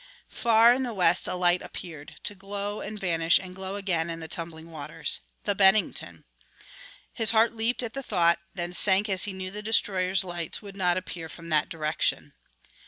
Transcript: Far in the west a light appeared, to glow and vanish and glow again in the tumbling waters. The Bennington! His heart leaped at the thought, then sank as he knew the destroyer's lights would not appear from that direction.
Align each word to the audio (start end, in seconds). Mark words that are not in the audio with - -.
Far 0.31 0.73
in 0.73 0.81
the 0.81 0.95
west 0.95 1.27
a 1.27 1.35
light 1.35 1.61
appeared, 1.61 2.15
to 2.23 2.33
glow 2.33 2.81
and 2.81 2.99
vanish 2.99 3.37
and 3.37 3.53
glow 3.55 3.75
again 3.75 4.09
in 4.09 4.19
the 4.19 4.27
tumbling 4.27 4.71
waters. 4.71 5.19
The 5.43 5.53
Bennington! 5.53 6.25
His 7.13 7.29
heart 7.29 7.53
leaped 7.53 7.83
at 7.83 7.93
the 7.93 8.01
thought, 8.01 8.39
then 8.55 8.73
sank 8.73 9.09
as 9.09 9.25
he 9.25 9.31
knew 9.33 9.51
the 9.51 9.61
destroyer's 9.61 10.23
lights 10.23 10.59
would 10.59 10.75
not 10.75 10.97
appear 10.97 11.29
from 11.29 11.49
that 11.49 11.69
direction. 11.69 12.33